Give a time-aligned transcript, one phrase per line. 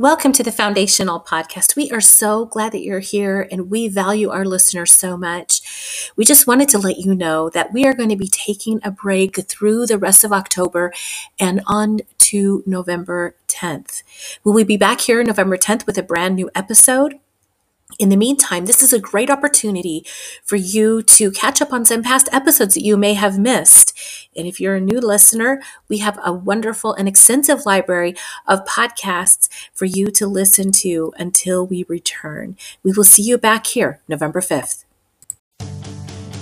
[0.00, 1.74] Welcome to the Foundational Podcast.
[1.74, 6.12] We are so glad that you're here and we value our listeners so much.
[6.14, 8.92] We just wanted to let you know that we are going to be taking a
[8.92, 10.92] break through the rest of October
[11.40, 14.04] and on to November 10th.
[14.44, 17.18] Will we be back here November 10th with a brand new episode?
[17.98, 20.06] In the meantime, this is a great opportunity
[20.44, 23.92] for you to catch up on some past episodes that you may have missed.
[24.36, 28.14] And if you're a new listener, we have a wonderful and extensive library
[28.46, 32.56] of podcasts for you to listen to until we return.
[32.84, 34.84] We will see you back here November 5th.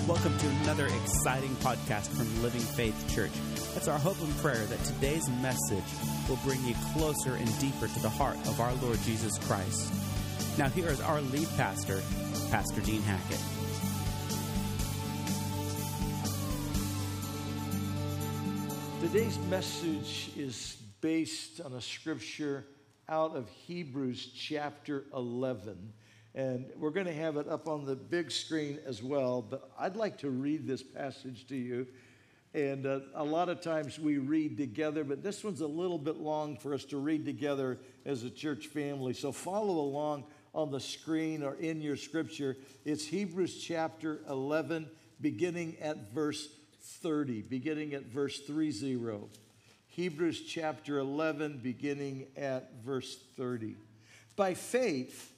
[0.06, 3.33] Welcome to another exciting podcast from Living Faith Church.
[3.75, 5.84] It's our hope and prayer that today's message
[6.28, 9.91] will bring you closer and deeper to the heart of our Lord Jesus Christ.
[10.59, 12.02] Now, here is our lead pastor,
[12.51, 13.38] Pastor Dean Hackett.
[19.02, 22.64] Today's message is based on a scripture
[23.06, 25.92] out of Hebrews chapter 11.
[26.34, 29.42] And we're going to have it up on the big screen as well.
[29.42, 31.86] But I'd like to read this passage to you.
[32.55, 36.16] And uh, a lot of times we read together, but this one's a little bit
[36.16, 39.12] long for us to read together as a church family.
[39.12, 40.25] So follow along
[40.57, 42.57] on the screen or in your scripture.
[42.85, 44.89] It's Hebrews chapter 11,
[45.21, 46.49] beginning at verse
[47.03, 49.29] 30, beginning at verse 30.
[49.89, 53.77] Hebrews chapter 11, beginning at verse 30.
[54.34, 55.33] By faith,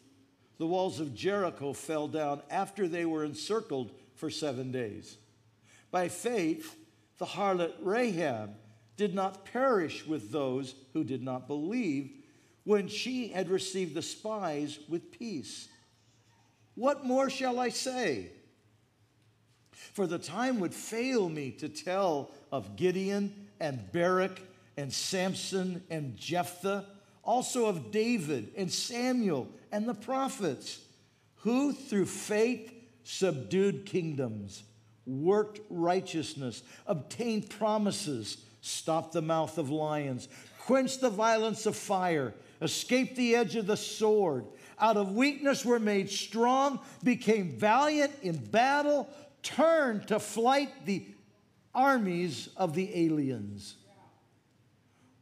[0.58, 5.16] the walls of Jericho fell down after they were encircled for seven days.
[5.90, 6.76] By faith,
[7.18, 8.54] the harlot Rahab
[8.96, 12.17] did not perish with those who did not believe
[12.68, 15.68] when she had received the spies with peace.
[16.74, 18.26] What more shall I say?
[19.70, 24.42] For the time would fail me to tell of Gideon and Barak
[24.76, 26.84] and Samson and Jephthah,
[27.22, 30.78] also of David and Samuel and the prophets,
[31.36, 32.70] who through faith
[33.02, 34.62] subdued kingdoms,
[35.06, 40.28] worked righteousness, obtained promises, stopped the mouth of lions,
[40.58, 44.46] quenched the violence of fire escaped the edge of the sword.
[44.78, 49.08] Out of weakness were made strong, became valiant in battle,
[49.42, 51.04] turned to flight the
[51.74, 53.76] armies of the aliens.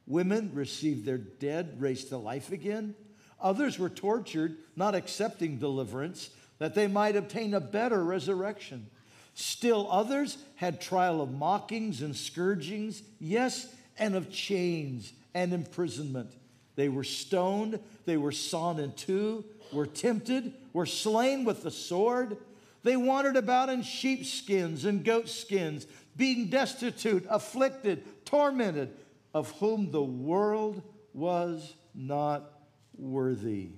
[0.06, 2.94] Women received their dead raised to life again.
[3.40, 8.86] Others were tortured, not accepting deliverance, that they might obtain a better resurrection.
[9.34, 13.68] Still others had trial of mockings and scourgings, yes,
[13.98, 16.32] and of chains and imprisonment.
[16.76, 22.36] They were stoned, they were sawn in two, were tempted, were slain with the sword.
[22.82, 28.94] They wandered about in sheepskins and goatskins, being destitute, afflicted, tormented,
[29.34, 30.82] of whom the world
[31.12, 32.52] was not
[32.96, 33.70] worthy.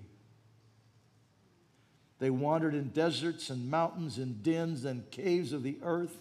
[2.19, 6.17] They wandered in deserts and mountains and dens and caves of the earth.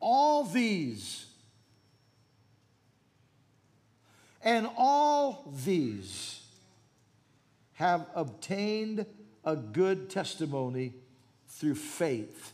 [0.00, 1.26] All these
[4.42, 6.40] And all these
[7.74, 9.06] have obtained
[9.44, 10.94] a good testimony
[11.48, 12.52] through faith.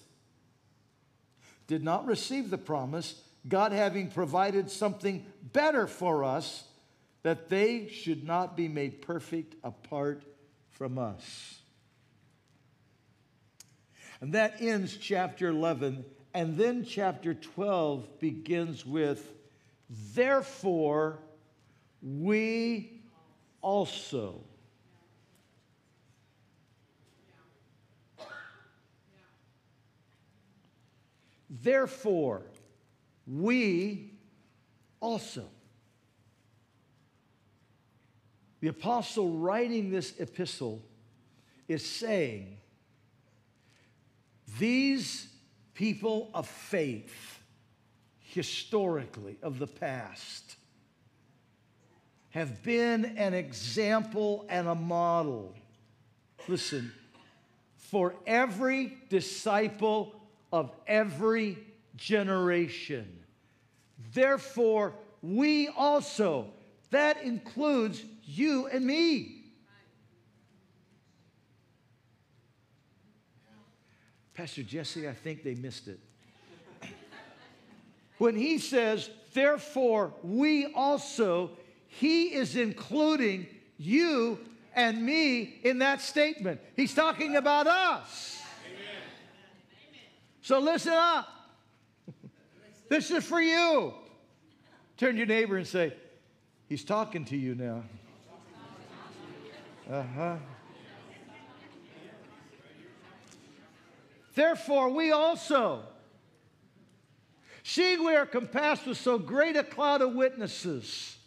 [1.66, 6.64] Did not receive the promise, God having provided something better for us,
[7.22, 10.22] that they should not be made perfect apart
[10.70, 11.58] from us.
[14.20, 16.04] And that ends chapter 11.
[16.34, 19.32] And then chapter 12 begins with,
[19.88, 21.18] Therefore,
[22.04, 23.00] we
[23.62, 24.40] also.
[31.48, 32.42] Therefore,
[33.26, 34.12] we
[35.00, 35.46] also.
[38.60, 40.82] The apostle writing this epistle
[41.68, 42.58] is saying,
[44.58, 45.28] These
[45.74, 47.40] people of faith,
[48.20, 50.56] historically, of the past,
[52.34, 55.54] have been an example and a model.
[56.48, 56.90] Listen,
[57.76, 60.12] for every disciple
[60.52, 61.56] of every
[61.94, 63.20] generation.
[64.12, 66.48] Therefore, we also,
[66.90, 69.44] that includes you and me.
[74.34, 76.00] Pastor Jesse, I think they missed it.
[78.18, 81.52] When he says, therefore, we also,
[81.98, 83.46] he is including
[83.78, 84.38] you
[84.74, 86.60] and me in that statement.
[86.76, 88.42] He's talking about us.
[88.66, 89.02] Amen.
[90.42, 91.28] So listen up.
[92.86, 93.94] This is for you.
[94.98, 95.94] Turn your neighbor and say,
[96.68, 97.82] He's talking to you now.
[99.90, 100.36] Uh huh.
[104.34, 105.82] Therefore, we also,
[107.62, 111.18] seeing we are compassed with so great a cloud of witnesses,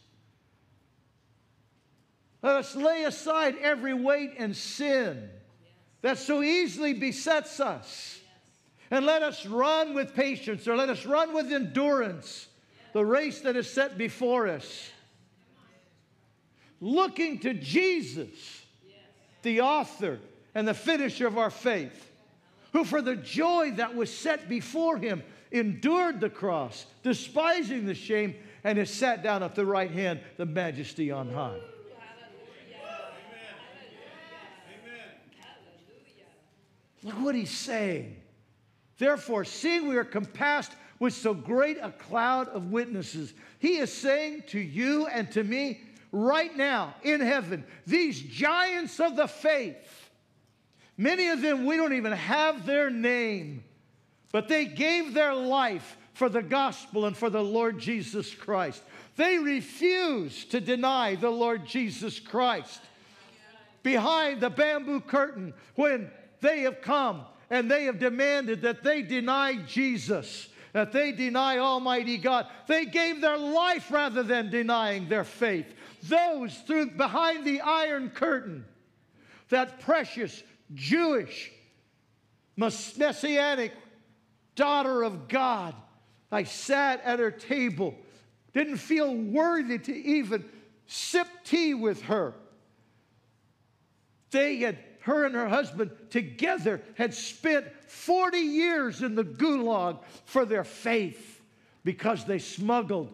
[2.48, 5.30] let us lay aside every weight and sin
[6.02, 8.22] that so easily besets us.
[8.90, 12.48] And let us run with patience, or let us run with endurance
[12.94, 14.90] the race that is set before us.
[16.80, 18.30] Looking to Jesus,
[19.42, 20.18] the author
[20.56, 22.10] and the finisher of our faith,
[22.72, 25.22] who for the joy that was set before him
[25.52, 30.46] endured the cross, despising the shame, and is sat down at the right hand, the
[30.46, 31.60] majesty on high.
[37.08, 38.18] Look what he's saying.
[38.98, 44.44] Therefore, seeing we are compassed with so great a cloud of witnesses, he is saying
[44.48, 45.80] to you and to me
[46.12, 50.10] right now in heaven, these giants of the faith,
[50.98, 53.64] many of them we don't even have their name,
[54.34, 58.84] but they gave their life for the gospel and for the Lord Jesus Christ.
[59.16, 62.82] They refused to deny the Lord Jesus Christ.
[63.82, 69.56] Behind the bamboo curtain, when they have come and they have demanded that they deny
[69.56, 72.48] Jesus, that they deny Almighty God.
[72.68, 75.74] They gave their life rather than denying their faith.
[76.04, 78.66] Those through behind the iron curtain,
[79.50, 80.44] that precious
[80.74, 81.52] Jewish
[82.58, 83.72] messianic
[84.56, 85.74] daughter of God,
[86.32, 87.96] I sat at her table,
[88.54, 90.44] didn't feel worthy to even
[90.88, 92.34] sip tea with her.
[94.32, 94.78] They had
[95.08, 101.42] her and her husband together had spent 40 years in the gulag for their faith
[101.86, 103.14] because they smuggled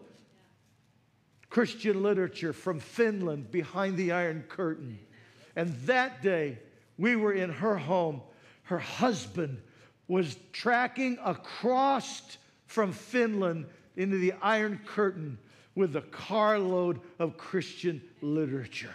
[1.50, 4.98] Christian literature from Finland behind the Iron Curtain.
[5.54, 6.58] And that day,
[6.98, 8.22] we were in her home.
[8.64, 9.62] Her husband
[10.08, 15.38] was tracking across from Finland into the Iron Curtain
[15.76, 18.94] with a carload of Christian literature.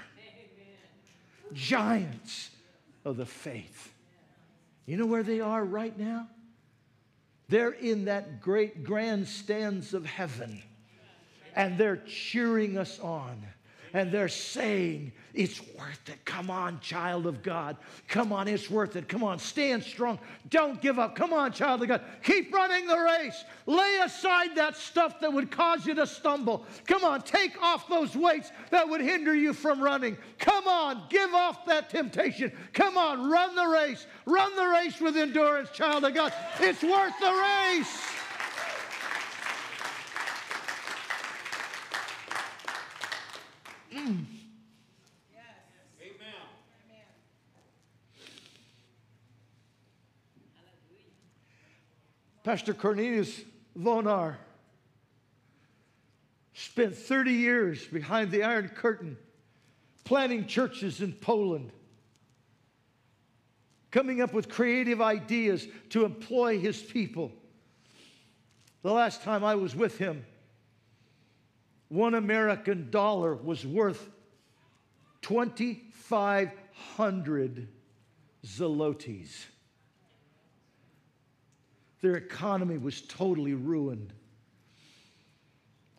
[1.54, 2.50] Giants
[3.06, 3.94] of the faith.
[4.86, 6.28] You know where they are right now?
[7.48, 10.62] They're in that great grandstands of heaven,
[11.56, 13.44] and they're cheering us on
[13.94, 16.24] and they're saying, It's worth it.
[16.26, 17.78] Come on, child of God.
[18.08, 19.08] Come on, it's worth it.
[19.08, 20.20] Come on, stand strong.
[20.50, 21.16] Don't give up.
[21.16, 22.02] Come on, child of God.
[22.24, 23.44] Keep running the race.
[23.66, 26.66] Lay aside that stuff that would cause you to stumble.
[26.88, 30.18] Come on, take off those weights that would hinder you from running.
[30.40, 32.52] Come on, give off that temptation.
[32.74, 34.06] Come on, run the race.
[34.26, 36.34] Run the race with endurance, child of God.
[36.60, 38.19] It's worth the race.
[44.00, 44.26] Mm.
[52.44, 53.42] Pastor Cornelius
[53.78, 54.38] Vonar
[56.54, 59.18] spent 30 years behind the Iron Curtain
[60.04, 61.72] planting churches in Poland,
[63.92, 67.32] coming up with creative ideas to employ his people.
[68.82, 70.26] The last time I was with him,
[71.90, 74.08] one American dollar was worth
[75.22, 77.68] 2,500
[78.46, 79.46] zlotys.
[82.02, 84.14] Their economy was totally ruined.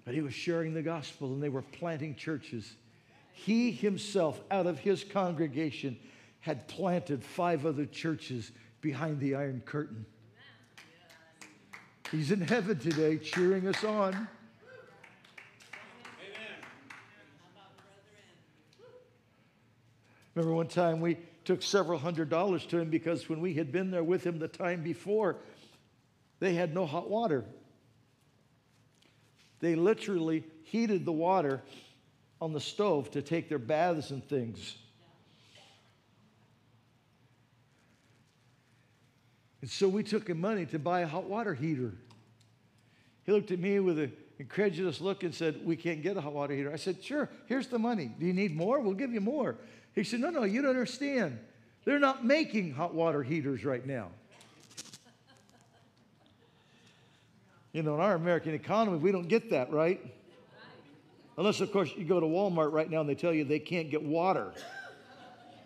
[0.05, 2.73] But he was sharing the gospel and they were planting churches.
[3.33, 5.99] He himself, out of his congregation,
[6.41, 10.07] had planted five other churches behind the Iron Curtain.
[12.11, 14.27] He's in heaven today cheering us on.
[20.35, 23.91] Remember one time we took several hundred dollars to him because when we had been
[23.91, 25.37] there with him the time before,
[26.39, 27.45] they had no hot water.
[29.61, 31.63] They literally heated the water
[32.41, 34.77] on the stove to take their baths and things.
[39.61, 41.93] And so we took him money to buy a hot water heater.
[43.25, 46.33] He looked at me with an incredulous look and said, We can't get a hot
[46.33, 46.73] water heater.
[46.73, 48.11] I said, Sure, here's the money.
[48.19, 48.81] Do you need more?
[48.81, 49.57] We'll give you more.
[49.95, 51.39] He said, No, no, you don't understand.
[51.85, 54.09] They're not making hot water heaters right now.
[57.73, 60.01] You know, in our American economy, we don't get that, right?
[61.39, 63.91] Unless, of course, you go to Walmart right now and they tell you they can't
[63.91, 64.53] get water.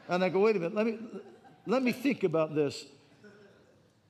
[0.09, 0.99] And I go, wait a minute, let me,
[1.67, 2.85] let me think about this.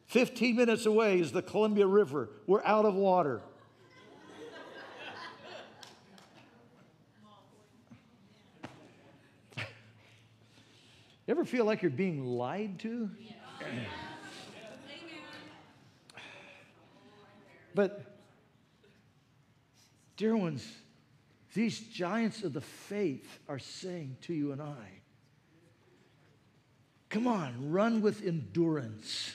[0.06, 2.28] 15 minutes away is the Columbia River.
[2.46, 3.40] We're out of water.
[11.26, 13.10] You ever feel like you're being lied to?
[17.74, 18.18] but,
[20.18, 20.70] dear ones,
[21.54, 25.00] these giants of the faith are saying to you and I,
[27.08, 29.34] come on, run with endurance.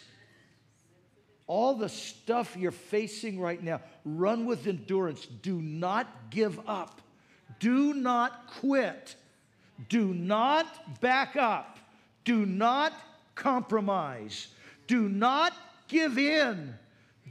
[1.48, 5.26] All the stuff you're facing right now, run with endurance.
[5.26, 7.02] Do not give up.
[7.58, 9.16] Do not quit.
[9.88, 11.79] Do not back up.
[12.30, 12.94] Do not
[13.34, 14.50] compromise.
[14.86, 15.52] Do not
[15.88, 16.76] give in.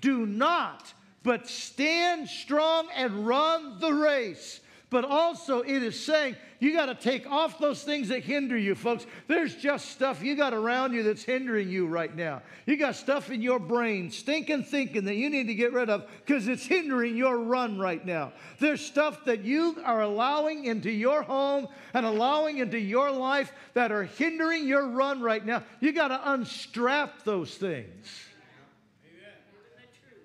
[0.00, 4.58] Do not, but stand strong and run the race
[4.90, 8.74] but also it is saying you got to take off those things that hinder you,
[8.74, 9.06] folks.
[9.28, 12.42] There's just stuff you got around you that's hindering you right now.
[12.66, 16.08] You got stuff in your brain, stinking thinking that you need to get rid of
[16.24, 18.32] because it's hindering your run right now.
[18.58, 23.92] There's stuff that you are allowing into your home and allowing into your life that
[23.92, 25.62] are hindering your run right now.
[25.80, 28.06] You got to unstrap those things.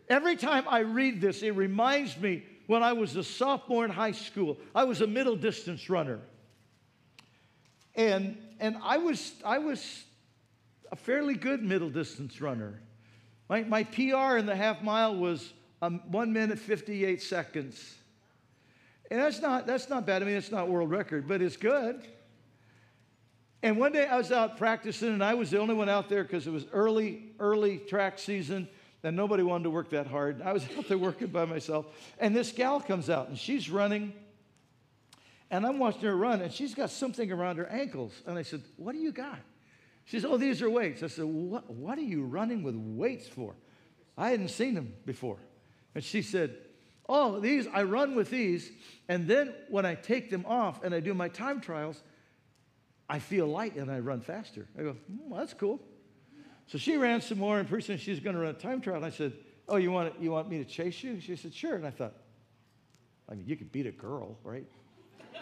[0.09, 4.11] Every time I read this, it reminds me when I was a sophomore in high
[4.11, 4.57] school.
[4.73, 6.19] I was a middle distance runner.
[7.95, 10.03] And, and I, was, I was
[10.91, 12.79] a fairly good middle distance runner.
[13.49, 17.95] My, my PR in the half mile was um, 1 minute 58 seconds.
[19.11, 20.23] And that's not, that's not bad.
[20.23, 22.01] I mean, it's not world record, but it's good.
[23.61, 26.23] And one day I was out practicing, and I was the only one out there
[26.23, 28.67] because it was early, early track season
[29.03, 30.41] and nobody wanted to work that hard.
[30.41, 31.85] I was out there working by myself.
[32.19, 34.13] And this gal comes out and she's running.
[35.51, 38.13] And I'm watching her run and she's got something around her ankles.
[38.25, 39.39] And I said, What do you got?
[40.05, 41.03] She says, Oh, these are weights.
[41.03, 43.55] I said, What, what are you running with weights for?
[44.17, 45.37] I hadn't seen them before.
[45.95, 46.55] And she said,
[47.07, 48.71] Oh, these, I run with these.
[49.09, 52.01] And then when I take them off and I do my time trials,
[53.09, 54.67] I feel light and I run faster.
[54.79, 55.81] I go, mm, that's cool.
[56.73, 58.95] So she ran some more, and pretty soon she's going to run a time trial.
[58.95, 59.33] And I said,
[59.69, 61.21] Oh, you want, you want me to chase you?
[61.21, 61.75] She said, Sure.
[61.75, 62.13] And I thought,
[63.29, 64.65] I mean, you could beat a girl, right?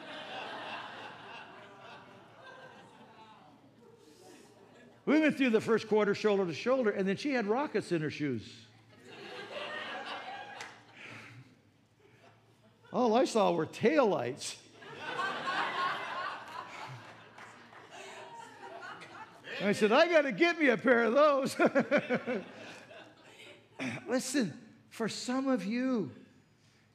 [5.05, 8.01] we went through the first quarter shoulder to shoulder, and then she had rockets in
[8.01, 8.43] her shoes.
[12.91, 14.57] All I saw were taillights.
[19.63, 21.55] I said, I got to get me a pair of those.
[24.07, 24.53] Listen,
[24.89, 26.11] for some of you,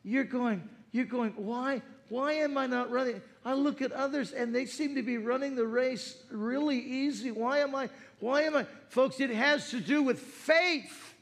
[0.02, 1.82] you're going, you're going, why?
[2.08, 3.20] Why am I not running?
[3.44, 7.30] I look at others and they seem to be running the race really easy.
[7.30, 7.88] Why am I?
[8.20, 8.66] Why am I?
[8.88, 11.14] Folks, it has to do with faith.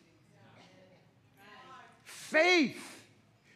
[2.03, 3.03] Faith.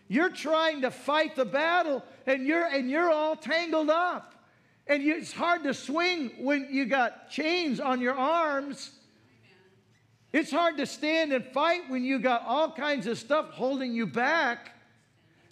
[0.09, 4.35] You're trying to fight the battle and you're and you're all tangled up.
[4.89, 8.91] And you, it's hard to swing when you got chains on your arms.
[10.33, 14.07] It's hard to stand and fight when you got all kinds of stuff holding you
[14.07, 14.73] back.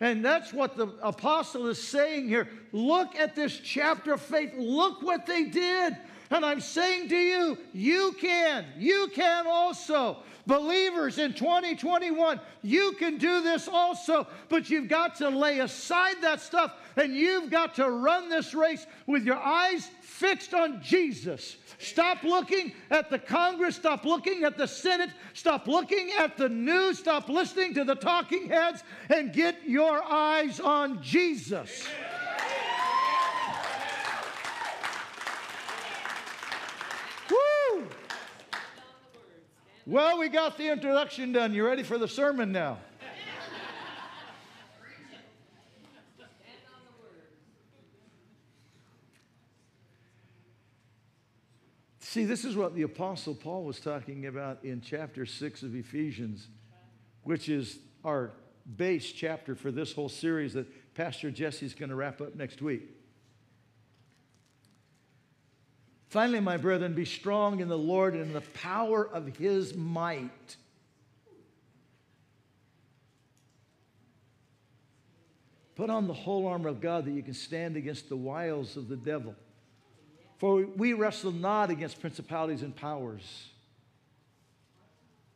[0.00, 2.48] And that's what the apostle is saying here.
[2.72, 4.52] Look at this chapter of faith.
[4.56, 5.96] Look what they did.
[6.30, 8.66] And I'm saying to you, you can.
[8.76, 10.18] You can also.
[10.46, 16.40] Believers in 2021, you can do this also, but you've got to lay aside that
[16.40, 21.56] stuff and you've got to run this race with your eyes fixed on Jesus.
[21.78, 23.76] Stop looking at the Congress.
[23.76, 25.10] Stop looking at the Senate.
[25.34, 27.00] Stop looking at the news.
[27.00, 31.86] Stop listening to the talking heads and get your eyes on Jesus.
[39.88, 41.54] Well, we got the introduction done.
[41.54, 42.78] You ready for the sermon now?
[52.00, 56.48] See, this is what the Apostle Paul was talking about in chapter 6 of Ephesians,
[57.22, 58.32] which is our
[58.76, 62.95] base chapter for this whole series that Pastor Jesse's going to wrap up next week.
[66.08, 70.56] Finally, my brethren, be strong in the Lord and in the power of his might.
[75.75, 78.88] Put on the whole armor of God that you can stand against the wiles of
[78.88, 79.34] the devil.
[80.38, 83.48] For we wrestle not against principalities and powers.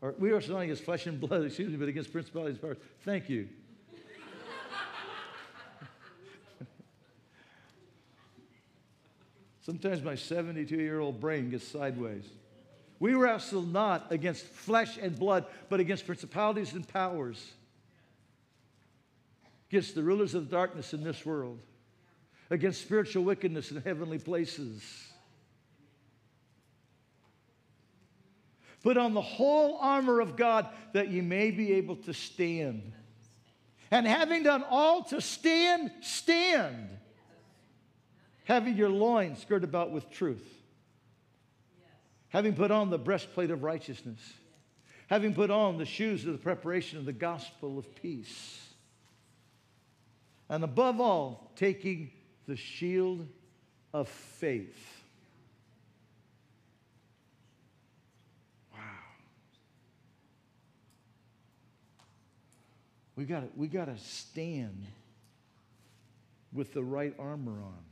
[0.00, 2.78] Or we wrestle not against flesh and blood, excuse me, but against principalities and powers.
[3.04, 3.48] Thank you.
[9.60, 12.24] Sometimes my 72 year old brain gets sideways.
[12.98, 17.52] We wrestle not against flesh and blood, but against principalities and powers,
[19.70, 21.60] against the rulers of darkness in this world,
[22.50, 24.82] against spiritual wickedness in heavenly places.
[28.82, 32.92] Put on the whole armor of God that you may be able to stand.
[33.90, 36.88] And having done all to stand, stand.
[38.50, 40.44] Having your loins girt about with truth.
[42.30, 44.18] Having put on the breastplate of righteousness.
[45.06, 48.60] Having put on the shoes of the preparation of the gospel of peace.
[50.48, 52.10] And above all, taking
[52.48, 53.24] the shield
[53.94, 55.04] of faith
[58.72, 58.80] Wow.
[63.14, 64.84] We got we got to stand
[66.52, 67.89] with the right armor on.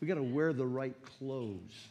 [0.00, 1.88] We got to wear the right clothes.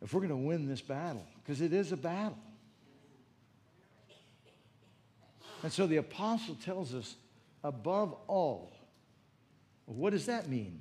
[0.00, 2.38] If we're going to win this battle, because it is a battle.
[5.62, 7.16] And so the apostle tells us,
[7.64, 8.72] above all,
[9.86, 10.80] what does that mean?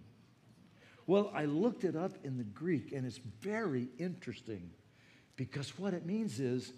[1.08, 4.70] Well, I looked it up in the Greek, and it's very interesting
[5.36, 6.74] because what it means is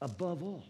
[0.00, 0.64] above all.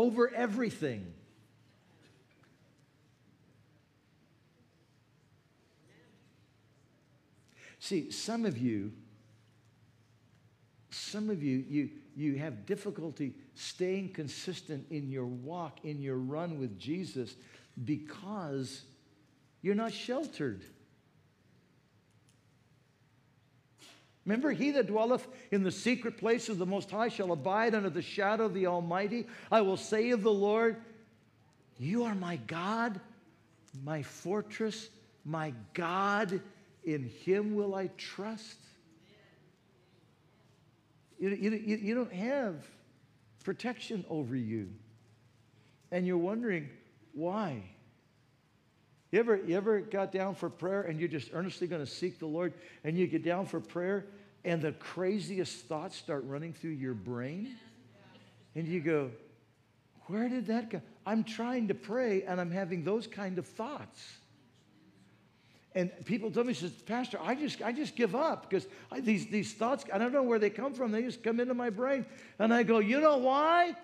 [0.00, 1.12] Over everything.
[7.78, 8.92] See, some of you,
[10.90, 16.58] some of you, you, you have difficulty staying consistent in your walk, in your run
[16.58, 17.34] with Jesus,
[17.84, 18.82] because
[19.60, 20.62] you're not sheltered.
[24.26, 27.90] Remember, he that dwelleth in the secret place of the Most High shall abide under
[27.90, 29.26] the shadow of the Almighty.
[29.50, 30.76] I will say of the Lord,
[31.78, 33.00] You are my God,
[33.82, 34.90] my fortress,
[35.24, 36.40] my God.
[36.84, 38.56] In him will I trust.
[41.18, 42.66] You, you, you don't have
[43.44, 44.70] protection over you.
[45.92, 46.68] And you're wondering
[47.12, 47.62] why.
[49.10, 52.18] You ever, you ever got down for prayer and you're just earnestly going to seek
[52.18, 54.06] the Lord and you get down for prayer
[54.44, 57.56] and the craziest thoughts start running through your brain?
[58.54, 59.10] And you go,
[60.06, 60.80] Where did that go?
[61.04, 64.00] I'm trying to pray and I'm having those kind of thoughts.
[65.74, 68.66] And people tell me, says, Pastor, I just, I just give up because
[69.02, 70.90] these, these thoughts, I don't know where they come from.
[70.90, 72.06] They just come into my brain.
[72.40, 73.76] And I go, you know why?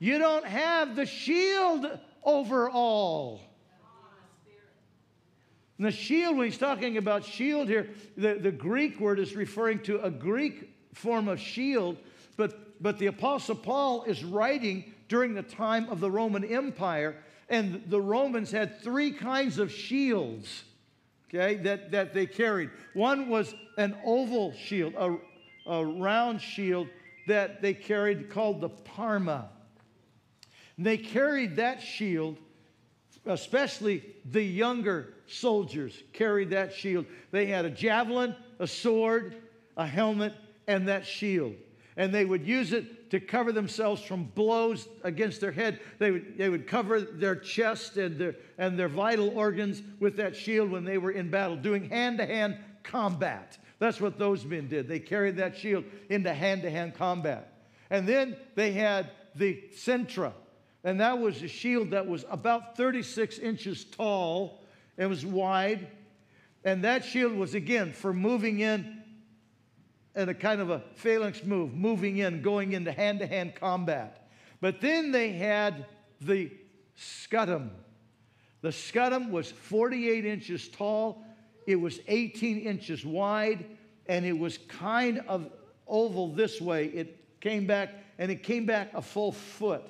[0.00, 1.86] You don't have the shield
[2.24, 3.40] over all.
[5.78, 9.78] And the shield, when he's talking about shield here, the, the Greek word is referring
[9.84, 11.96] to a Greek form of shield,
[12.36, 17.16] but, but the Apostle Paul is writing during the time of the Roman Empire,
[17.48, 20.64] and the Romans had three kinds of shields,
[21.28, 22.70] okay, that, that they carried.
[22.92, 25.16] One was an oval shield, a,
[25.70, 26.88] a round shield
[27.28, 29.48] that they carried called the parma.
[30.76, 32.36] And they carried that shield,
[33.28, 37.06] especially the younger soldiers carried that shield.
[37.30, 39.36] They had a javelin, a sword,
[39.76, 40.34] a helmet,
[40.66, 41.54] and that shield.
[41.96, 45.80] And they would use it to cover themselves from blows against their head.
[45.98, 50.36] They would, they would cover their chest and their, and their vital organs with that
[50.36, 53.58] shield when they were in battle, doing hand to hand combat.
[53.78, 54.88] That's what those men did.
[54.88, 57.52] They carried that shield into hand to hand combat.
[57.90, 60.32] And then they had the centra,
[60.88, 64.64] and that was a shield that was about 36 inches tall
[64.96, 65.86] and was wide.
[66.64, 69.02] And that shield was, again, for moving in
[70.14, 74.30] and a kind of a phalanx move, moving in, going into hand to hand combat.
[74.62, 75.84] But then they had
[76.22, 76.50] the
[76.96, 77.68] scutum.
[78.62, 81.22] The scutum was 48 inches tall,
[81.66, 83.66] it was 18 inches wide,
[84.06, 85.50] and it was kind of
[85.86, 86.86] oval this way.
[86.86, 89.82] It came back, and it came back a full foot.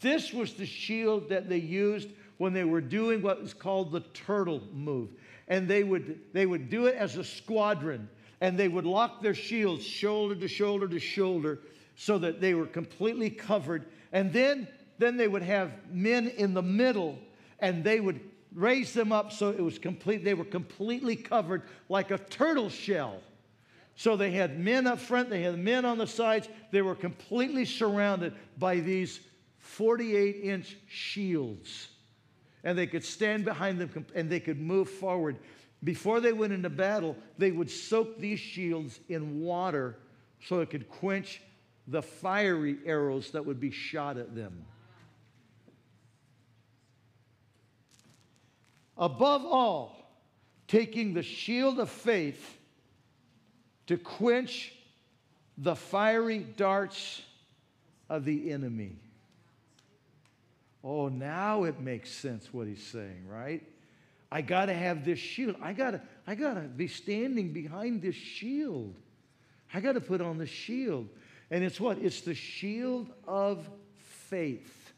[0.00, 4.00] This was the shield that they used when they were doing what was called the
[4.00, 5.10] turtle move.
[5.48, 8.08] And they would, they would do it as a squadron,
[8.40, 11.58] and they would lock their shields shoulder to shoulder to shoulder
[11.96, 13.86] so that they were completely covered.
[14.12, 17.18] And then, then they would have men in the middle,
[17.58, 18.20] and they would
[18.54, 20.24] raise them up so it was complete.
[20.24, 23.20] They were completely covered like a turtle shell.
[23.96, 26.48] So they had men up front, they had men on the sides.
[26.70, 29.20] They were completely surrounded by these
[29.60, 31.88] 48 inch shields
[32.64, 35.36] and they could stand behind them and they could move forward.
[35.82, 39.96] Before they went into battle, they would soak these shields in water
[40.44, 41.40] so it could quench
[41.86, 44.64] the fiery arrows that would be shot at them.
[48.96, 49.96] Above all,
[50.68, 52.58] taking the shield of faith
[53.86, 54.74] to quench
[55.56, 57.22] the fiery darts
[58.10, 58.96] of the enemy.
[60.82, 63.62] Oh, now it makes sense what he's saying, right?
[64.32, 65.56] I got to have this shield.
[65.60, 68.94] I got to I got to be standing behind this shield.
[69.74, 71.08] I got to put on the shield.
[71.50, 71.98] And it's what?
[71.98, 74.92] It's the shield of faith.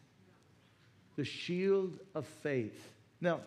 [1.16, 2.90] The shield of faith.
[3.20, 3.40] Now,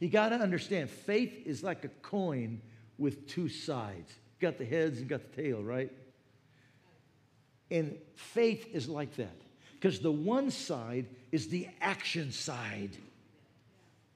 [0.00, 2.60] you got to understand faith is like a coin
[2.98, 4.12] with two sides.
[4.40, 5.92] You got the heads and got the tail, right?
[7.70, 9.36] And faith is like that.
[9.84, 12.96] Because the one side is the action side,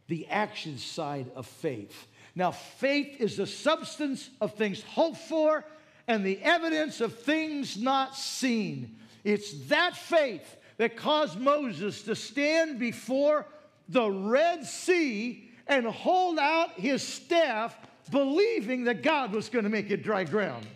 [0.07, 2.07] the action side of faith.
[2.35, 5.67] Now, faith is the substance of things hoped for
[6.07, 8.97] and the evidence of things not seen.
[9.25, 13.45] It's that faith that caused Moses to stand before
[13.91, 17.77] the Red Sea and hold out his staff,
[18.11, 20.67] believing that God was going to make it dry ground.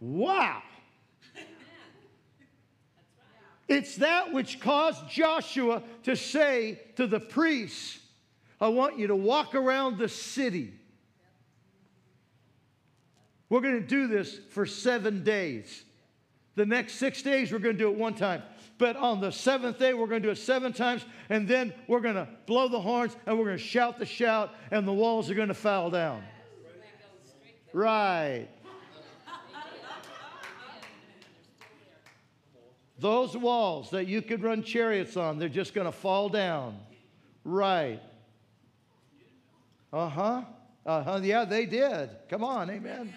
[0.00, 0.60] Wow.
[3.72, 7.98] It's that which caused Joshua to say to the priests,
[8.60, 10.74] I want you to walk around the city.
[13.48, 15.84] We're going to do this for seven days.
[16.54, 18.42] The next six days, we're going to do it one time.
[18.76, 22.00] But on the seventh day, we're going to do it seven times, and then we're
[22.00, 25.30] going to blow the horns and we're going to shout the shout, and the walls
[25.30, 26.22] are going to fall down.
[27.72, 28.48] Right.
[33.02, 36.78] Those walls that you could run chariots on, they're just going to fall down.
[37.44, 38.00] Right.
[39.92, 40.42] Uh huh.
[40.86, 41.20] Uh huh.
[41.20, 42.10] Yeah, they did.
[42.30, 42.70] Come on.
[42.70, 43.12] Amen.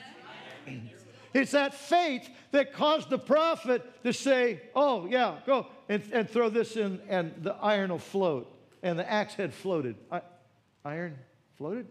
[1.35, 6.47] It's that faith that caused the prophet to say, Oh, yeah, go and, and throw
[6.47, 8.57] this in, and the iron will float.
[8.81, 9.97] And the axe head floated.
[10.09, 10.21] I,
[10.85, 11.17] iron
[11.57, 11.87] floated?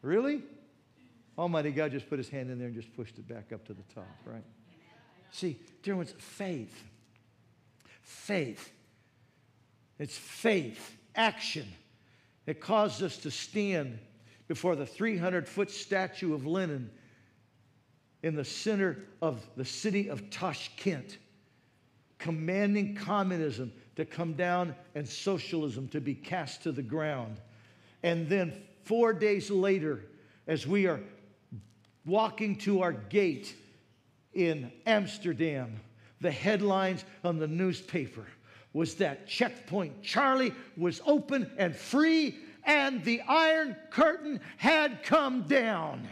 [0.00, 0.44] Really?
[1.36, 3.74] Almighty God just put his hand in there and just pushed it back up to
[3.74, 4.44] the top, right?
[5.36, 6.82] See, dear ones, faith.
[8.00, 8.72] Faith.
[9.98, 11.66] It's faith, action.
[12.46, 13.98] It caused us to stand
[14.48, 16.90] before the 300 foot statue of Lenin
[18.22, 21.18] in the center of the city of Tashkent,
[22.18, 27.42] commanding communism to come down and socialism to be cast to the ground.
[28.02, 30.00] And then four days later,
[30.46, 31.00] as we are
[32.06, 33.54] walking to our gate
[34.36, 35.80] in Amsterdam,
[36.20, 38.26] the headlines on the newspaper
[38.72, 46.06] was that checkpoint Charlie was open and free and the Iron Curtain had come down.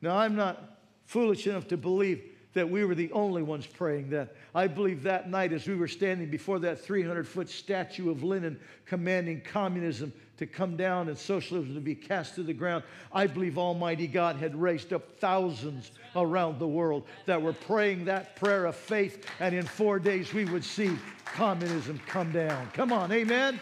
[0.00, 4.34] Now, I'm not foolish enough to believe that we were the only ones praying that.
[4.54, 8.58] I believe that night as we were standing before that 300 foot statue of Lenin
[8.86, 13.58] commanding communism to come down and socialism to be cast to the ground, I believe
[13.58, 18.76] Almighty God had raised up thousands around the world that were praying that prayer of
[18.76, 22.68] faith, and in four days we would see communism come down.
[22.72, 23.60] Come on, amen.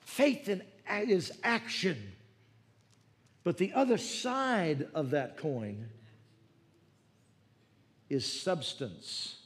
[0.00, 1.96] Faith is action.
[3.48, 5.88] But the other side of that coin
[8.10, 9.36] is substance.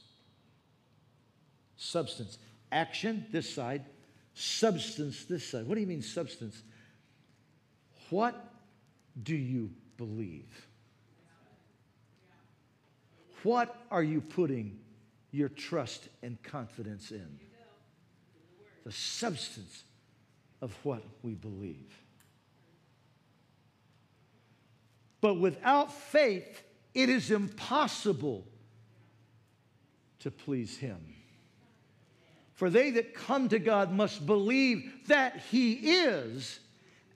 [1.77, 2.37] Substance.
[2.69, 3.85] Action, this side.
[4.33, 5.65] Substance, this side.
[5.67, 6.63] What do you mean, substance?
[8.09, 8.35] What
[9.23, 10.67] do you believe?
[13.43, 14.79] What are you putting
[15.31, 17.39] your trust and confidence in?
[18.83, 19.85] The substance
[20.61, 22.03] of what we believe.
[25.23, 28.45] But without faith, it is impossible
[30.19, 30.99] to please Him.
[32.55, 36.59] For they that come to God must believe that He is,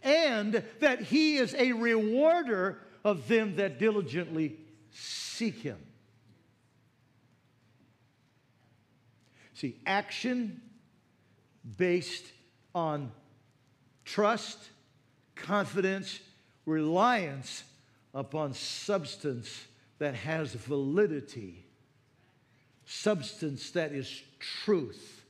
[0.01, 4.55] and that He is a rewarder of them that diligently
[4.89, 5.79] seek Him.
[9.53, 10.61] See, action
[11.75, 12.23] based
[12.73, 13.11] on
[14.05, 14.57] trust,
[15.35, 16.21] confidence,
[16.65, 17.65] reliance
[18.13, 19.65] upon substance
[19.99, 21.65] that has validity,
[22.85, 25.23] substance that is truth,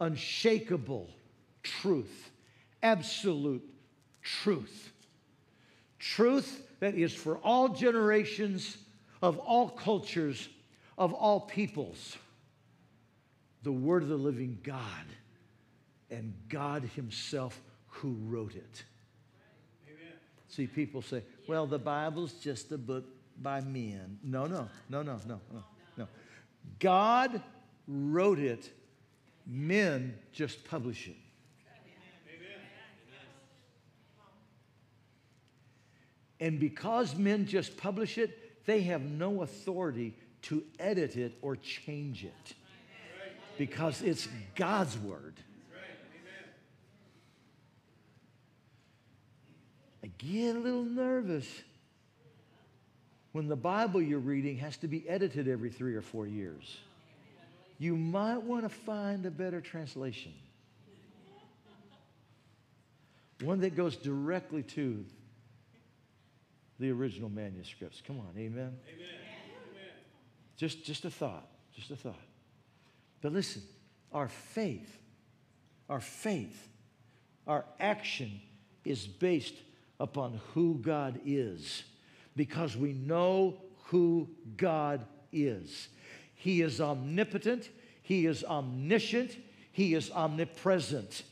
[0.00, 1.08] unshakable
[1.64, 2.30] truth,
[2.82, 3.62] absolute
[4.22, 4.92] truth.
[5.98, 8.76] Truth that is for all generations,
[9.22, 10.48] of all cultures,
[10.98, 12.16] of all peoples.
[13.62, 15.06] The Word of the living God
[16.10, 18.84] and God Himself who wrote it.
[20.54, 23.04] See, people say, well, the Bible's just a book
[23.42, 24.20] by men.
[24.22, 25.64] No, no, no, no, no, no,
[25.96, 26.08] no.
[26.78, 27.42] God
[27.88, 28.70] wrote it,
[29.48, 31.16] men just publish it.
[36.38, 42.24] And because men just publish it, they have no authority to edit it or change
[42.24, 42.54] it
[43.58, 45.34] because it's God's word.
[50.18, 51.46] Get a little nervous
[53.32, 56.78] when the Bible you're reading has to be edited every three or four years.
[57.78, 60.32] You might want to find a better translation.
[63.42, 65.04] One that goes directly to
[66.78, 68.00] the original manuscripts.
[68.06, 68.76] Come on, amen?
[68.88, 69.08] Amen.
[70.56, 72.14] Just, just a thought, just a thought.
[73.20, 73.62] But listen,
[74.12, 74.98] our faith,
[75.88, 76.68] our faith,
[77.46, 78.40] our action
[78.84, 79.54] is based
[80.00, 81.84] upon who God is
[82.36, 83.54] because we know
[83.84, 85.88] who God is.
[86.34, 87.70] He is omnipotent,
[88.02, 89.36] He is omniscient,
[89.72, 91.22] He is omnipresent.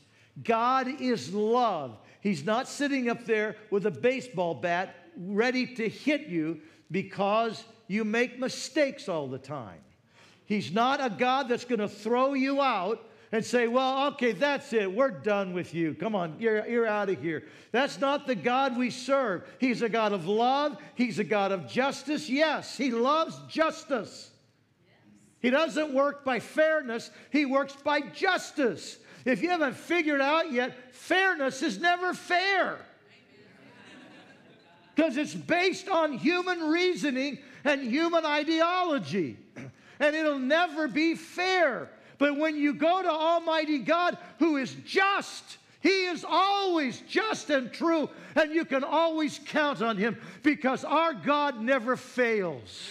[0.43, 1.97] God is love.
[2.21, 8.03] He's not sitting up there with a baseball bat ready to hit you because you
[8.03, 9.79] make mistakes all the time.
[10.45, 14.71] He's not a God that's going to throw you out and say, Well, okay, that's
[14.73, 14.93] it.
[14.93, 15.95] We're done with you.
[15.95, 17.43] Come on, you're, you're out of here.
[17.71, 19.43] That's not the God we serve.
[19.59, 22.29] He's a God of love, He's a God of justice.
[22.29, 24.29] Yes, He loves justice.
[25.41, 28.99] He doesn't work by fairness, He works by justice.
[29.25, 32.77] If you haven't figured out yet, fairness is never fair
[34.93, 39.37] because it's based on human reasoning and human ideology.
[39.99, 41.87] And it'll never be fair.
[42.17, 47.71] But when you go to Almighty God, who is just, He is always just and
[47.71, 52.87] true, and you can always count on Him because our God never fails.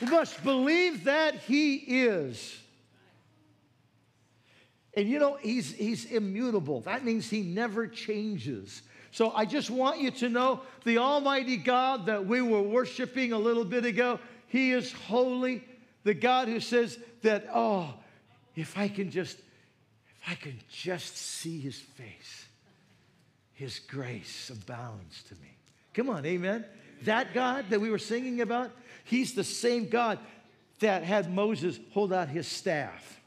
[0.00, 2.60] We must believe that He is.
[4.94, 6.80] And you know, he's, he's immutable.
[6.82, 8.82] That means he never changes.
[9.12, 13.38] So I just want you to know the Almighty God that we were worshiping a
[13.38, 14.18] little bit ago,
[14.50, 15.64] He is holy.
[16.04, 17.94] The God who says that, oh,
[18.54, 22.46] if I can just, if I can just see His face,
[23.54, 25.56] His grace abounds to me.
[25.94, 26.64] Come on, amen.
[27.04, 28.70] That God that we were singing about,
[29.04, 30.18] He's the same God
[30.80, 33.20] that had Moses hold out his staff.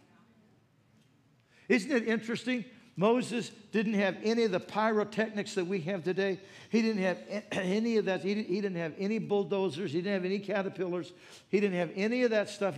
[1.70, 2.66] Isn't it interesting?
[2.96, 6.40] Moses didn't have any of the pyrotechnics that we have today.
[6.70, 7.18] He didn't have
[7.52, 8.22] any of that.
[8.22, 9.92] He didn't have any bulldozers.
[9.92, 11.12] He didn't have any caterpillars.
[11.50, 12.78] He didn't have any of that stuff.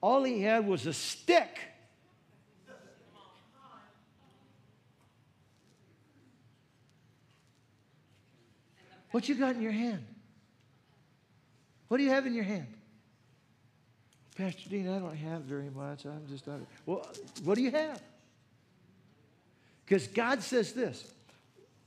[0.00, 1.60] All he had was a stick.
[9.10, 10.06] What you got in your hand?
[11.88, 12.68] What do you have in your hand?
[14.34, 16.06] Pastor Dean, I don't have very much.
[16.06, 16.48] I'm just.
[16.86, 17.06] Well,
[17.44, 18.00] what do you have?
[19.84, 21.12] Because God says this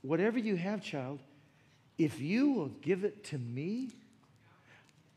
[0.02, 1.20] whatever you have, child,
[1.98, 3.90] if you will give it to me,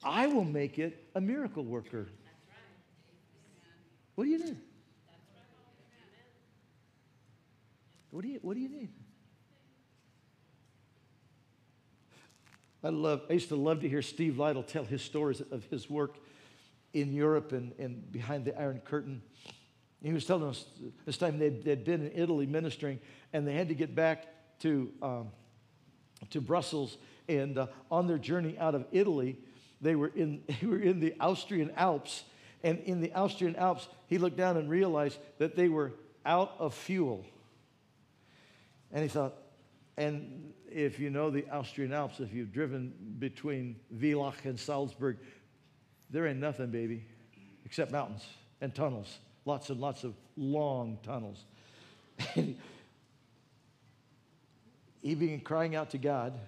[0.04, 2.08] I will make it a miracle worker.
[4.16, 4.58] What do you need?
[8.12, 8.90] What do you, what do you need?
[12.84, 15.90] I love, I used to love to hear Steve Lytle tell his stories of his
[15.90, 16.18] work
[16.94, 19.22] in Europe and, and behind the Iron Curtain.
[20.02, 20.66] He was telling us
[21.06, 23.00] this time they'd, they'd been in Italy ministering
[23.34, 24.28] and they had to get back
[24.60, 25.32] to, um,
[26.30, 26.98] to Brussels.
[27.28, 29.38] And uh, on their journey out of Italy,
[29.82, 32.24] they were, in, they were in the Austrian Alps.
[32.64, 35.94] And in the Austrian Alps, he looked down and realized that they were
[36.26, 37.26] out of fuel.
[38.92, 39.36] And he thought,
[39.98, 45.18] and if you know the Austrian Alps, if you've driven between Villach and Salzburg,
[46.10, 47.06] there ain't nothing, baby,
[47.66, 48.26] except mountains
[48.62, 51.44] and tunnels lots and lots of long tunnels.
[52.36, 52.56] he
[55.02, 56.40] began crying out to God,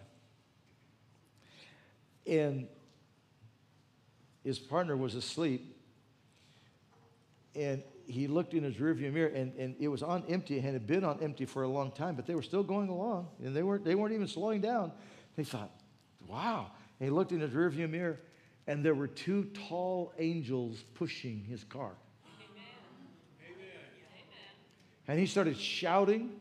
[2.28, 2.68] and
[4.44, 5.76] his partner was asleep.
[7.56, 10.86] And he looked in his rearview mirror, and, and it was on empty, and had
[10.86, 13.64] been on empty for a long time, but they were still going along, and they
[13.64, 14.92] weren't, they weren't even slowing down.
[15.36, 15.72] He thought,
[16.28, 16.68] wow.
[17.00, 18.20] And he looked in his rearview mirror,
[18.68, 21.94] and there were two tall angels pushing his car.
[25.08, 26.32] And he started shouting.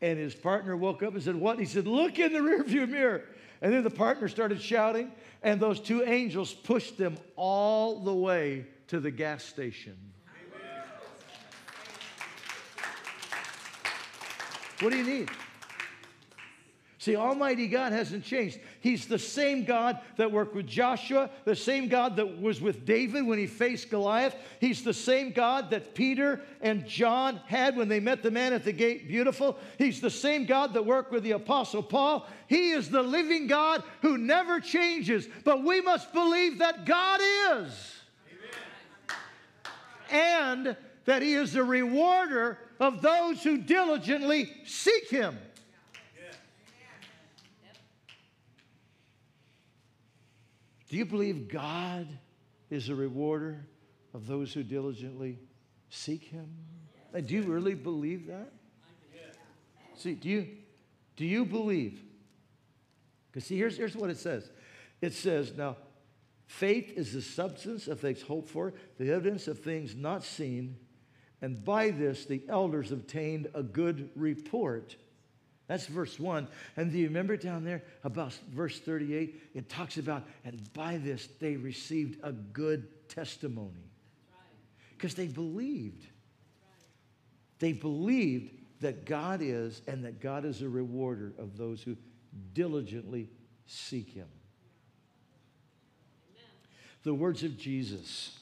[0.00, 1.58] And his partner woke up and said, What?
[1.58, 3.24] He said, Look in the rearview mirror.
[3.60, 8.66] And then the partner started shouting, and those two angels pushed them all the way
[8.88, 9.96] to the gas station.
[10.26, 10.82] Amen.
[14.80, 15.30] What do you need?
[17.02, 18.60] See, Almighty God hasn't changed.
[18.78, 23.26] He's the same God that worked with Joshua, the same God that was with David
[23.26, 24.36] when he faced Goliath.
[24.60, 28.62] He's the same God that Peter and John had when they met the man at
[28.62, 29.58] the gate, beautiful.
[29.78, 32.28] He's the same God that worked with the Apostle Paul.
[32.46, 35.26] He is the living God who never changes.
[35.42, 37.96] But we must believe that God is.
[40.12, 40.66] Amen.
[40.68, 45.36] And that He is the rewarder of those who diligently seek Him.
[50.92, 52.06] Do you believe God
[52.68, 53.64] is a rewarder
[54.12, 55.38] of those who diligently
[55.88, 56.50] seek Him?
[57.14, 58.52] Do you really believe that?
[59.96, 60.48] See, do you,
[61.16, 62.02] do you believe?
[63.30, 64.50] Because see, here's, here's what it says.
[65.00, 65.78] It says, now,
[66.44, 70.76] faith is the substance of things hoped for, the evidence of things not seen,
[71.40, 74.96] and by this the elders obtained a good report.
[75.68, 76.48] That's verse 1.
[76.76, 79.40] And do you remember down there about verse 38?
[79.54, 83.90] It talks about, and by this they received a good testimony.
[84.90, 86.06] Because they believed.
[87.58, 91.96] They believed that God is, and that God is a rewarder of those who
[92.52, 93.28] diligently
[93.66, 94.26] seek Him.
[96.28, 96.44] Amen.
[97.04, 98.38] The words of Jesus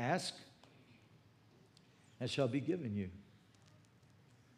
[0.00, 0.34] Ask,
[2.20, 3.10] and shall be given you.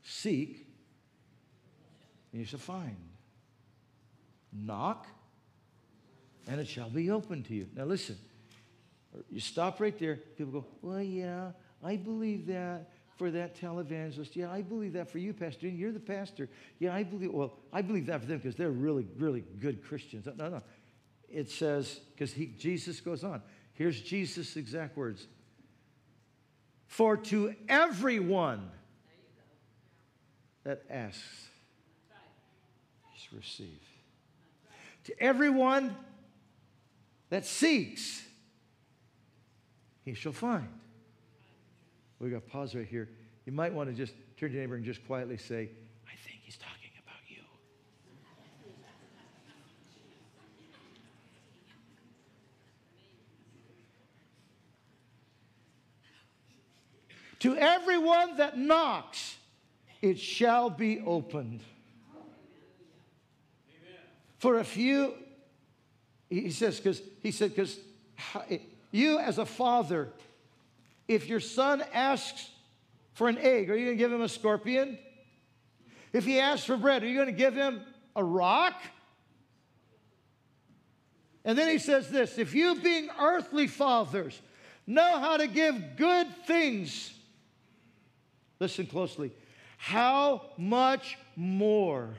[0.02, 0.66] Seek,
[2.32, 2.96] and you shall find.
[4.52, 5.06] Knock,
[6.46, 7.68] and it shall be open to you.
[7.74, 8.16] Now, listen,
[9.30, 10.16] you stop right there.
[10.16, 14.34] People go, Well, yeah, I believe that for that televangelist.
[14.34, 15.68] Yeah, I believe that for you, Pastor.
[15.68, 16.48] You're the pastor.
[16.78, 20.26] Yeah, I believe, well, I believe that for them because they're really, really good Christians.
[20.36, 20.62] No, no.
[21.28, 23.42] It says, because Jesus goes on.
[23.74, 25.26] Here's Jesus' exact words
[26.86, 28.70] For to everyone,
[30.64, 31.48] that asks
[33.16, 33.70] is received.
[35.04, 35.96] To everyone
[37.30, 38.22] that seeks,
[40.04, 40.68] he shall find.
[42.20, 43.08] We got to pause right here.
[43.46, 45.70] You might want to just turn to your neighbor and just quietly say,
[46.06, 47.42] I think he's talking about you.
[57.40, 59.31] to everyone that knocks,
[60.02, 61.60] it shall be opened.
[63.68, 64.00] Amen.
[64.38, 65.14] For if you,
[66.28, 67.78] he says, because he said, because
[68.90, 70.08] you as a father,
[71.06, 72.50] if your son asks
[73.14, 74.98] for an egg, are you going to give him a scorpion?
[76.12, 77.80] If he asks for bread, are you going to give him
[78.16, 78.74] a rock?
[81.44, 84.40] And then he says this if you, being earthly fathers,
[84.86, 87.12] know how to give good things,
[88.58, 89.32] listen closely,
[89.82, 92.14] how much more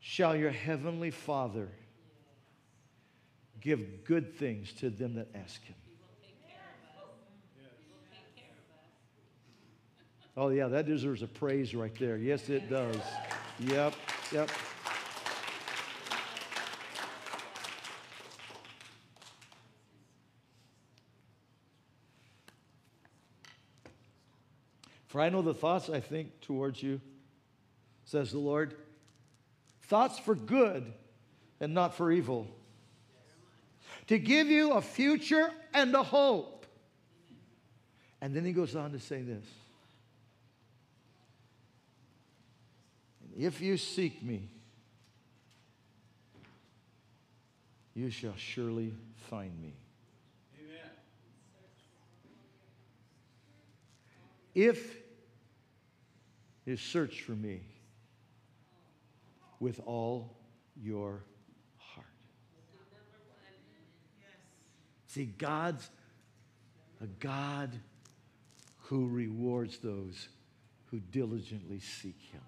[0.00, 1.68] shall your heavenly Father
[3.60, 5.74] give good things to them that ask him?
[10.38, 12.16] Oh, yeah, that deserves a praise right there.
[12.16, 12.96] Yes, it does.
[13.58, 13.92] Yep,
[14.32, 14.50] yep.
[25.16, 27.00] For I know the thoughts I think towards you,
[28.04, 28.74] says the Lord.
[29.84, 30.92] Thoughts for good
[31.58, 32.46] and not for evil.
[34.08, 36.66] To give you a future and a hope.
[38.20, 39.46] And then he goes on to say this
[43.34, 44.50] If you seek me,
[47.94, 48.92] you shall surely
[49.30, 49.72] find me.
[50.58, 50.90] Amen.
[54.54, 55.05] If
[56.66, 57.60] is search for me
[59.60, 60.36] with all
[60.82, 61.22] your
[61.78, 62.06] heart.
[65.06, 65.88] See, God's
[67.00, 67.70] a God
[68.82, 70.28] who rewards those
[70.86, 72.40] who diligently seek Him.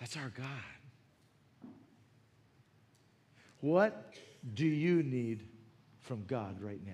[0.00, 1.70] That's our God.
[3.60, 4.12] What
[4.52, 5.48] do you need
[6.02, 6.92] from God right now?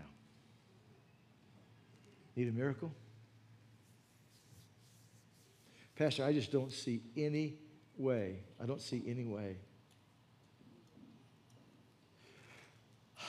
[2.36, 2.92] Need a miracle?
[6.00, 7.58] Pastor, I just don't see any
[7.98, 8.38] way.
[8.58, 9.58] I don't see any way.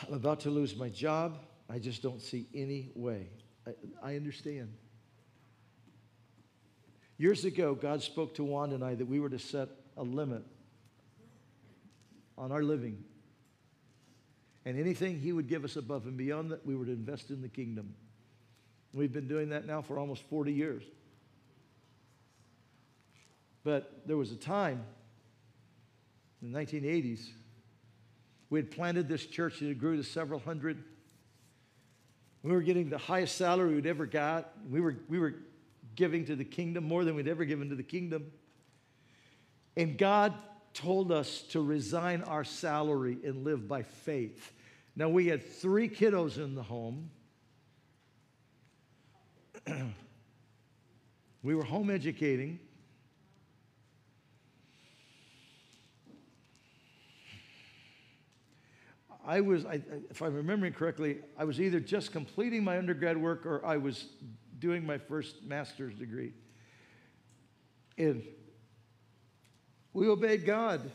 [0.07, 1.37] I'm about to lose my job.
[1.69, 3.27] I just don't see any way.
[3.67, 4.71] I, I understand.
[7.17, 9.67] Years ago, God spoke to Wanda and I that we were to set
[9.97, 10.43] a limit
[12.37, 13.03] on our living.
[14.63, 17.41] And anything He would give us above and beyond that, we were to invest in
[17.41, 17.95] the kingdom.
[18.93, 20.83] We've been doing that now for almost 40 years.
[23.63, 24.83] But there was a time
[26.41, 27.27] in the 1980s,
[28.49, 30.83] we had planted this church and it grew to several hundred.
[32.43, 34.51] We were getting the highest salary we'd ever got.
[34.69, 35.35] We were, we were
[35.95, 38.31] giving to the kingdom more than we'd ever given to the kingdom.
[39.77, 40.33] And God
[40.73, 44.51] told us to resign our salary and live by faith.
[44.95, 47.09] Now, we had three kiddos in the home.
[51.43, 52.59] we were home educating.
[59.31, 63.45] I was, I, if I'm remembering correctly, I was either just completing my undergrad work
[63.45, 64.07] or I was
[64.59, 66.33] doing my first master's degree.
[67.97, 68.23] And
[69.93, 70.91] we obeyed God.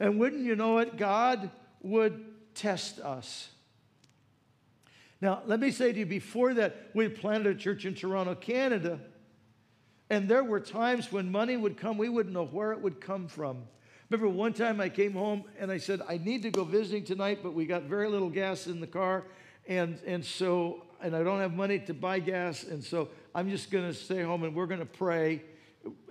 [0.00, 1.52] And wouldn't you know it, God
[1.82, 2.24] would
[2.56, 3.48] test us.
[5.20, 8.98] Now, let me say to you before that, we planted a church in Toronto, Canada,
[10.10, 13.28] and there were times when money would come, we wouldn't know where it would come
[13.28, 13.68] from.
[14.08, 17.40] Remember one time I came home and I said, I need to go visiting tonight,
[17.42, 19.24] but we got very little gas in the car.
[19.66, 22.62] And, and so, and I don't have money to buy gas.
[22.62, 25.42] And so I'm just going to stay home and we're going to pray.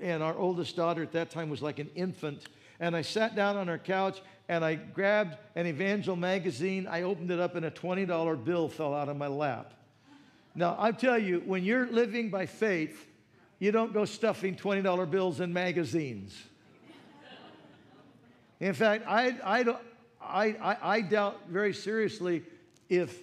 [0.01, 2.43] And our oldest daughter at that time was like an infant.
[2.81, 6.87] And I sat down on her couch and I grabbed an Evangel magazine.
[6.87, 9.73] I opened it up and a $20 bill fell out of my lap.
[10.53, 13.07] Now, I tell you, when you're living by faith,
[13.59, 16.35] you don't go stuffing $20 bills in magazines.
[18.59, 19.75] In fact, I, I,
[20.21, 22.43] I, I, doubt very seriously
[22.89, 23.19] if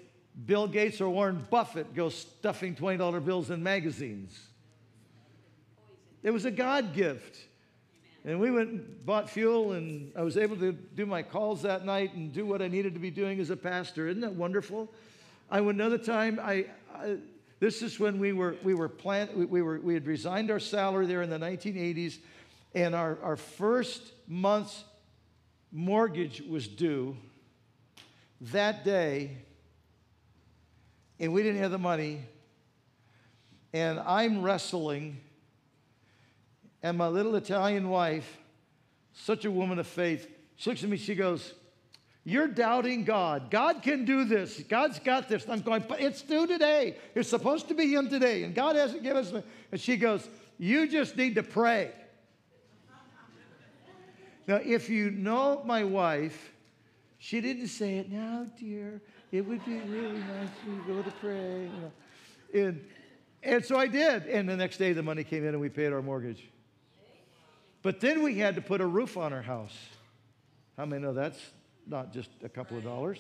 [0.47, 4.39] Bill Gates or Warren Buffett go stuffing $20 bills in magazines.
[6.22, 7.39] It was a God gift.
[8.24, 11.85] And we went and bought fuel, and I was able to do my calls that
[11.85, 14.07] night and do what I needed to be doing as a pastor.
[14.07, 14.93] Isn't that wonderful?
[15.51, 16.39] I another time.
[16.41, 17.16] I, I
[17.59, 20.61] this is when we were we were plant we, we were we had resigned our
[20.61, 22.18] salary there in the 1980s,
[22.74, 24.85] and our, our first month's
[25.73, 27.16] mortgage was due
[28.43, 29.39] that day,
[31.18, 32.20] and we didn't have the money.
[33.73, 35.18] And I'm wrestling,
[36.83, 38.37] and my little Italian wife,
[39.14, 41.55] such a woman of faith, she looks at me, she goes,
[42.25, 43.51] You're doubting God.
[43.51, 44.61] God can do this.
[44.68, 45.47] God's got this.
[45.49, 46.97] I'm going, but it's due today.
[47.14, 49.33] It's supposed to be Him today, and God hasn't given us.
[49.70, 51.93] And she goes, You just need to pray.
[54.47, 56.53] Now, if you know my wife,
[57.18, 59.01] she didn't say it now, dear.
[59.30, 61.70] It would be really nice if to go to pray.
[62.53, 62.84] You and,
[63.43, 64.26] and so I did.
[64.26, 66.49] And the next day, the money came in and we paid our mortgage.
[67.82, 69.76] But then we had to put a roof on our house.
[70.76, 71.40] How many know that's
[71.86, 73.18] not just a couple of dollars?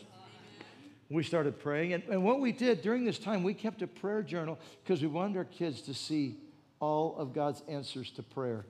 [1.08, 1.92] We started praying.
[1.92, 5.08] And, and what we did during this time, we kept a prayer journal because we
[5.08, 6.36] wanted our kids to see
[6.80, 8.64] all of God's answers to prayer.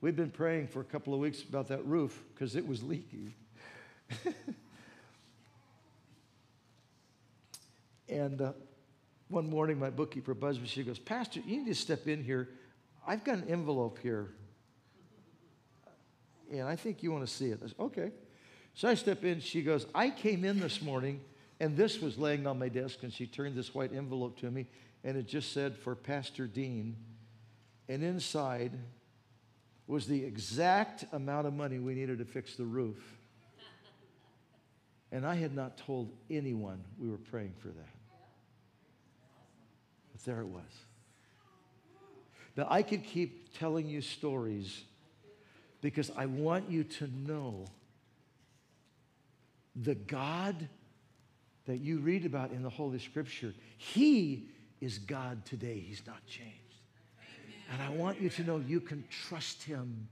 [0.00, 3.32] We've been praying for a couple of weeks about that roof because it was leaking.
[8.08, 8.52] and uh,
[9.28, 10.68] one morning, my bookkeeper buzzed me.
[10.68, 12.50] She goes, Pastor, you need to step in here.
[13.06, 14.28] I've got an envelope here.
[16.52, 17.60] And I think you want to see it.
[17.64, 18.10] I said, okay.
[18.74, 19.40] So I step in.
[19.40, 21.20] She goes, I came in this morning
[21.58, 23.02] and this was laying on my desk.
[23.02, 24.66] And she turned this white envelope to me
[25.02, 26.96] and it just said, For Pastor Dean.
[27.88, 28.72] And inside
[29.86, 33.16] was the exact amount of money we needed to fix the roof.
[35.12, 37.94] And I had not told anyone we were praying for that.
[40.12, 40.62] But there it was.
[42.56, 44.82] Now, I could keep telling you stories
[45.80, 47.66] because I want you to know
[49.76, 50.68] the God
[51.66, 54.48] that you read about in the Holy Scripture, He
[54.80, 55.78] is God today.
[55.78, 56.65] He's not changed.
[57.72, 60.08] And I want you to know you can trust him.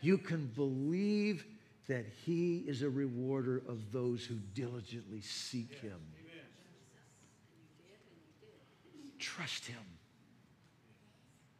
[0.00, 1.44] You can believe
[1.88, 6.00] that he is a rewarder of those who diligently seek him.
[9.18, 9.78] Trust him.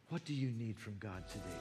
[0.09, 1.57] What do you need from God today?